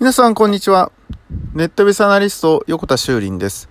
[0.00, 0.92] 皆さん、こんにちは。
[1.54, 3.68] ネットベースアナリスト、横田修林です、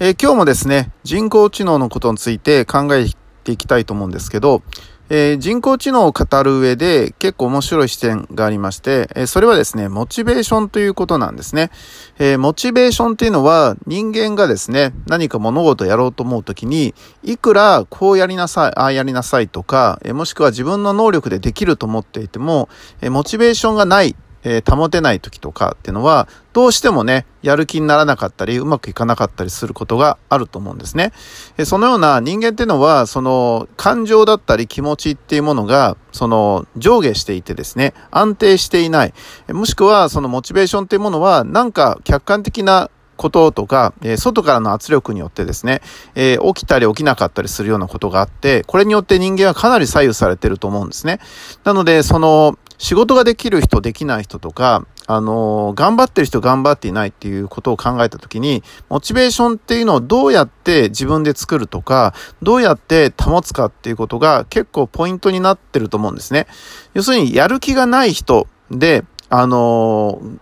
[0.00, 3.06] えー、今日もですね、人工知能のことについて考え
[3.44, 4.62] ていきたいと思うんですけど、
[5.08, 11.70] えー、人工知能を語る上で結構面白い視点がありまして、えー、それはですね、モチベーションということなんですね。
[12.18, 16.92] え、モチベーションっていうのは人間がですね、何か物事をやろうと思うときに、
[17.22, 22.68] いくらこうやりなさい、ああやりなさいとか、えもしくは自分の能力でできると思っていても、
[23.00, 31.12] えモチベーションがないえー、保てない時とかっていうのは、どうしてもね、やる気にならなかったり、うまくいかなかったりすることがあると思うんですね。
[31.56, 39.14] えそのような人間っていうのは、その感情だったり気持ちっていうものが、その上下していてですね、安定していない。
[39.48, 42.90] もしくは、そのモチベーションっていうものは、なんか客観的な
[43.22, 45.80] こととか、えー、外からの圧力によってですね、
[46.14, 51.20] えー、起きたり起きなかったりするようなことがあって、これによって人間はかなり左右されてると思うんですね。
[51.64, 62.12] なので、その、仕事ができる人、できない人とか、あのー、頑張ってる人、頑張っていないっていうことを考えたときに、モチベーションっていうのをどうやって自分で作るとか、
[62.42, 66.48] どうやって保つかっていうことが結構ポイントになってると思うんですね。
[66.94, 70.38] 要するに、やる気がない人で、あのー、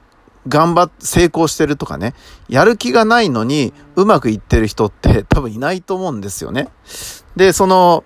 [0.48, 2.14] 頑張って成功してるとかね、
[2.48, 6.68] やる気がないのにうまくいってる人って多分いないと思うんですよね。
[7.36, 8.04] で、その、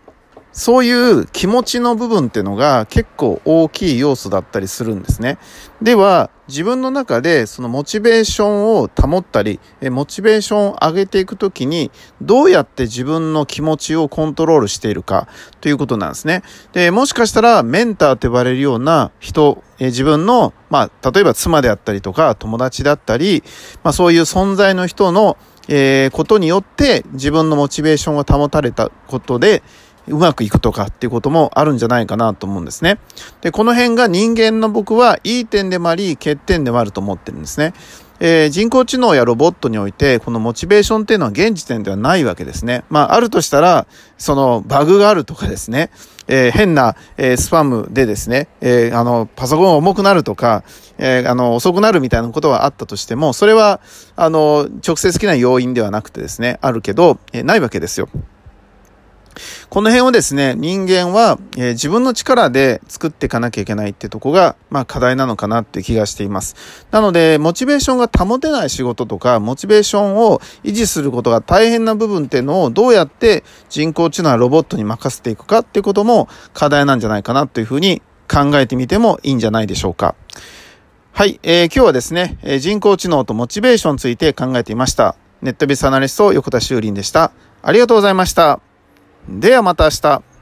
[0.55, 5.36] そういう気持ちの部分っていうのが結構大きい要素だったりするんですね。
[5.83, 11.91] では、自分の中でそのモチベーションを保ったり、モチベーションを上げていくときに、
[12.22, 15.27] どうやって自分の気持ちをコントロールしているか
[15.61, 16.42] ということなんですね。
[16.72, 23.42] で、もしかしたらメンターって呼ばれるような人、自分の、まあ、例えば妻であったりとか、友達だったり、
[23.83, 29.64] まあそういう存在の人の、えー、ことによって自分のモチベーションが保たれたことで、
[30.08, 32.98] うまくいくとかっていうこともあるんじゃないかなと思うんですね。
[33.41, 37.74] で、この辺が人間の僕はいい点でもあり、欠点でもあると思ってるんですね。
[38.20, 42.84] えー、人工知能やロボットにおいて、このモチベーションっていうのは現時点ではないわけですね。
[42.88, 43.86] まあ、あるとしたら、
[44.18, 45.90] そのバグがあるとかですね、
[46.29, 50.62] えー、変な、えー、スパムでですね、えあの、パソコンが重くなるとか、
[50.96, 53.80] えあの、遅くなるみたいなことはあったとしても、それは、
[54.17, 58.08] あの、直接的な要因ではなくてですね、あるけど、えないわけですよ。
[59.74, 66.86] この辺をですね、人間は、えー、自分の力で作っていかなきゃいけないってとこが、まあ課題なのかなって気がしています。
[66.92, 78.01] なので、モチベーションが保てない仕事とか、モチベーションを維持することが大変な部分っていうのをどうやって人工知能やロボットに任せていくかっていうことも課題なんじゃないかなというふうに
[78.33, 80.14] 考えてみてもいいんじゃないでしょうか。
[81.11, 85.17] はい、えー、今日はですね、え人工知能とモチベーションについて考えていました。
[85.42, 87.33] ネットビスアナリスト横田修林でした。
[87.61, 88.61] ありがとうございました。
[89.29, 90.33] ではまた明日。